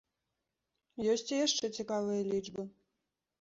Ёсць 1.11 1.25
і 1.35 1.39
яшчэ 1.41 1.65
цікавыя 1.81 2.21
лічбы. 2.33 2.67